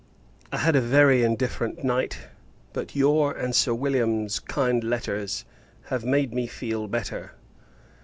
I 0.51 0.57
had 0.57 0.75
a 0.75 0.81
very 0.81 1.21
indifferent 1.21 1.83
night, 1.83 2.27
but 2.73 2.95
your 2.95 3.33
and 3.37 3.53
Sir 3.53 3.75
William's 3.75 4.39
kind 4.39 4.83
letters 4.83 5.45
have 5.89 6.03
made 6.03 6.33
me 6.33 6.47
feel 6.47 6.87
better. 6.87 7.33